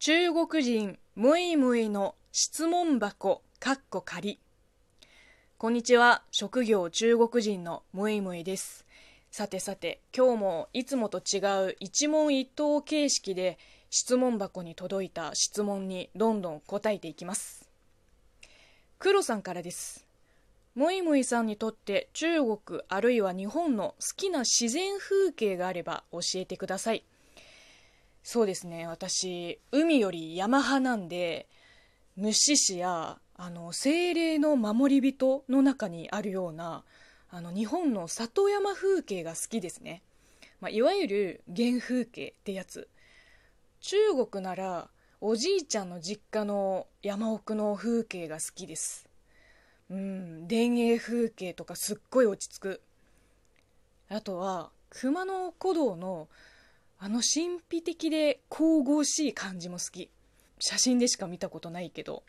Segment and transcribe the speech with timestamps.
[0.00, 4.38] 中国人むいむいの質問箱かっこ仮
[5.58, 6.22] こんにちは。
[6.30, 8.86] 職業中国人のむいむいです。
[9.32, 13.58] さてさて今日もいつもと違う一問一答形式で
[13.90, 17.68] 質問箱に届いた質問にどんどん答えていきます。
[19.00, 20.06] 黒さんからです。
[20.76, 27.02] むいむいさんにとって中国あるいは日本の好きな自然風景があれば教えてください。
[28.30, 28.86] そうですね。
[28.86, 31.46] 私海より山派なんで
[32.14, 36.84] 虫師やあの精霊の守り人の中にあるような
[37.30, 40.02] あの日本の里山風景が好きですね、
[40.60, 42.86] まあ、いわゆる原風景ってやつ。
[43.80, 44.88] 中国なら
[45.22, 49.08] おじいちゃんの実家の山奥の風景が好きです。
[49.88, 52.82] うん田園風景とかすっごい落ち着く。
[54.10, 56.28] あとは熊野古道の
[57.00, 60.10] あの神秘的で神々しい感じも好き。
[60.58, 62.24] 写真でしか見たことないけど。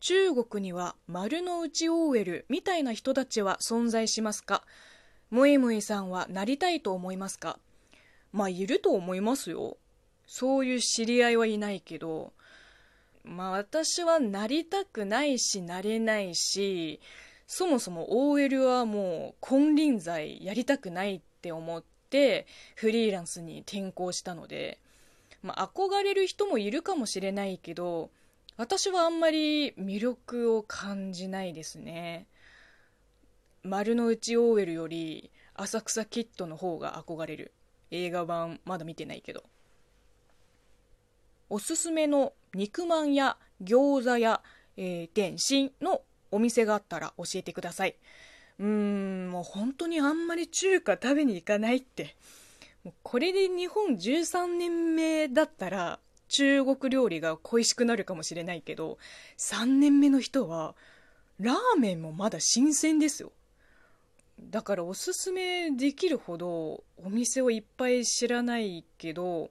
[0.00, 4.64] 中国には丸の内 OL みたいな人たちは存在しますか？
[5.30, 7.58] むいむいさんはなりたいと思いますか？
[8.32, 9.78] まあいると思いますよ。
[10.26, 12.32] そういう知り合いはいないけど。
[13.24, 17.00] まあ私はなりたくないしなれないし
[17.46, 22.46] そもそも OL はもう金輪際やりたくないって思って
[22.76, 24.78] フリーランスに転向したので、
[25.42, 28.10] まあ、憧れる人もいるかもしれないけど
[28.58, 32.26] 私はあんまり魅力を感じないですね。
[33.64, 37.52] 丸の内 OL より浅草キッドの方が憧れる。
[37.90, 39.42] 映画版まだ見てないけど。
[41.48, 44.42] おすすめの肉まんや餃子や、
[44.76, 47.96] えー、点心のお店があったら教えてください。
[48.58, 52.16] うーん、もう本当にあんまり中華食べに行かないって。
[52.84, 58.98] もうこれで日本13年目だったら中国料理が恋しくなるかもしれないけど、
[59.38, 60.74] 3年目の人は
[61.38, 63.32] ラーメンもまだ新鮮ですよ。
[64.40, 69.50] だからおすすめできるほどお店をいっぱい知らないけど、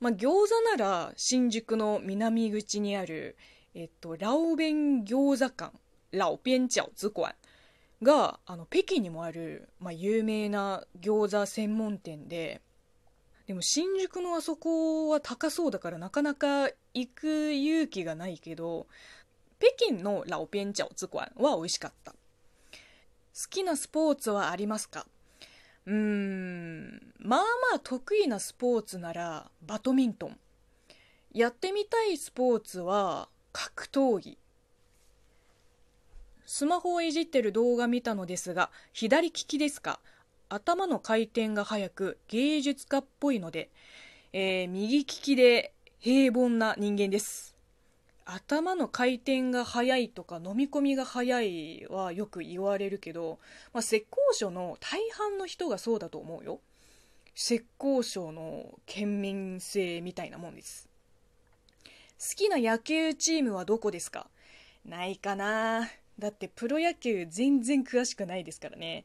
[0.00, 0.46] まあ、餃子
[0.76, 3.36] なら新宿の南口にある、
[3.74, 5.72] えっと、ラオベン餃子館、
[6.12, 7.34] ラオビン饺子館
[8.02, 12.60] があの北京にもある、まあ、有名な餃子専門店で
[13.46, 18.86] でも新宿のあそこは高そうだからなかなか行く勇気がないけど
[19.58, 22.12] 北京のラオピン饺子館は美味しかった。
[22.12, 22.16] 好
[23.50, 25.06] きなスポーツはありますか？
[25.86, 30.38] うーんまあまあ得意なスポーツならバドミントン。
[31.32, 34.38] やってみたいスポーツは格闘技。
[36.46, 40.00] スマホをいじってる動画見たのですが、左利きですか？
[40.48, 43.68] 頭の回転が速く芸術家っぽいので、
[44.32, 47.56] えー、右利きで平凡な人間です。
[48.24, 53.38] 頭の回転が速いとか飲み込みが速いはよく言われるけど、
[53.72, 56.60] まあ、浙江省の大半の人がそうだと思うよ。
[57.34, 60.88] 浙江省の県民性みたいなもんです。
[62.18, 64.28] 好きな野球チームはどこですか？
[64.84, 69.04] ないかなだってプロ野球全然詳しくないですからね。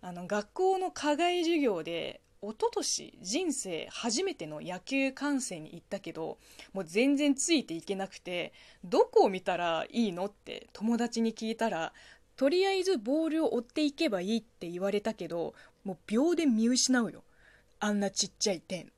[0.00, 6.36] あの学校の課外授業で一昨年人生初めての野球観戦に行ったけど
[6.74, 8.52] もう全然ついていけなくて
[8.84, 11.94] どこを見たらいいのって友達に聞いたら
[12.36, 17.24] とりあえずボールを追っていけばいいって言われたけどもう秒で見失うよ。
[17.80, 18.90] あんなちっちゃい点。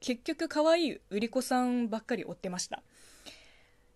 [0.00, 2.82] 結局可愛い売り子さんばっかり追ってました。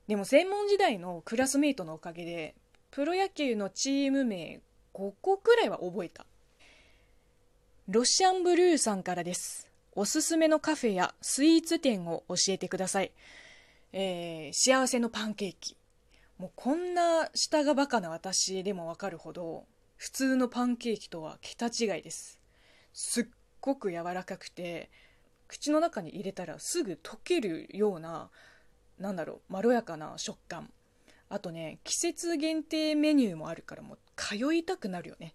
[0.09, 2.55] でも専門時代のクラスメイトのおかげで
[2.93, 4.61] プロ野球のチーム名
[4.93, 6.27] 5個くらいは覚えた。
[7.89, 9.67] ロシアンブルーさんからです。
[9.93, 13.13] おすすめのカフェやスイーツ店を教えてください、
[13.95, 15.75] えー、幸せのパンケーキ。
[16.37, 19.65] もうこんな舌がバカな私でもわかるほど
[19.97, 22.39] 普通のパンケーキとは桁違いです。
[22.93, 23.25] すっ
[23.63, 24.91] ごく柔らかくて
[25.49, 28.29] 口の中に入れたらすぐ溶けるような
[28.99, 30.69] なんだろうまろやかな食感。
[31.35, 35.35] あとね季節限定メニューもあるからもう通いたくなるよね。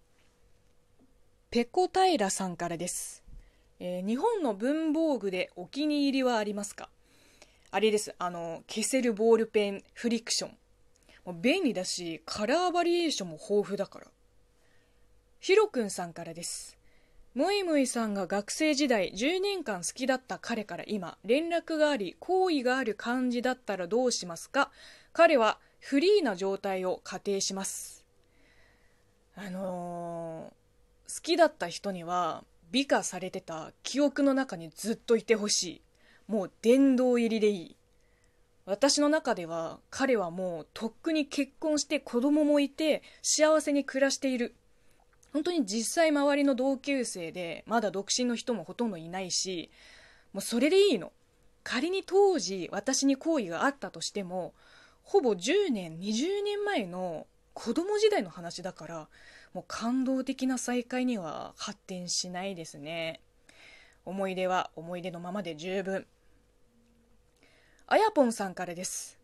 [1.50, 3.24] ペコ平さんからです、
[3.80, 6.88] えー、日本の文房具でお気に入りはありますか？
[7.72, 8.14] あれです。
[8.16, 10.50] あの消せるボールペンフリクション。
[11.24, 14.06] もう便利だしカラーバリエーションも豊富だから。
[15.40, 16.78] ひろくんさんからです。
[17.34, 24.70] むいむいさんが学生時代10年間好きだった彼から今連絡があり好意がある感じだったらどうしますか？
[25.12, 28.04] 彼はフリーな状態を仮定します。
[29.36, 35.80] あのー、好きだった人には美化されてた記憶の中にずっといてほしい。
[36.26, 37.76] もう殿堂入りでいい。
[38.66, 44.54] 私の中では彼はもうとっくに結婚して子供もいて幸せに暮らしている。
[45.32, 49.70] 本当に実際周りの同級生でまだ独身の人もほとんどいないし
[50.32, 51.12] もうそれでいいの。
[51.64, 54.54] 仮に当時私に好意があったとしても
[55.08, 59.08] ほぼ10年20年前の子供時代の話だから
[59.54, 63.22] もう感動的な再会には発展しないですね。
[64.04, 66.06] 思い出は思い出のままで十分。
[67.86, 69.18] あやぽんさんからです。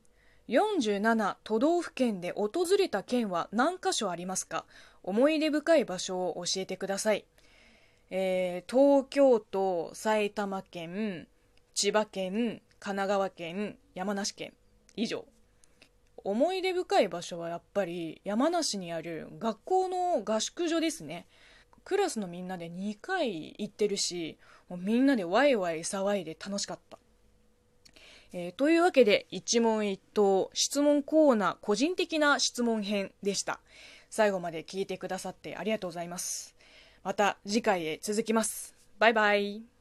[0.49, 4.65] 47都道府県で訪れた県は何箇所ありますか？
[5.03, 7.27] 思い出深い場所を教えてください、
[8.09, 11.29] えー、東京都埼玉県
[11.75, 14.55] 千葉県神奈川県山梨県。
[14.97, 15.27] 以上。
[16.25, 21.27] 思い出深い場所はやっぱり山梨にある学校の合宿所ですね。
[21.85, 24.39] クラスのみんなで2回行ってるし
[24.69, 26.99] もうみんなでワイワイ騒いで楽しかった、
[28.33, 33.61] えー、というわけで一問一答質問コーナー個人的な質問編でした。
[34.09, 36.55] 最後まで聞いてくださってありがとうございます。
[37.03, 38.75] また次回へ続きます。
[38.99, 39.74] バイバイ。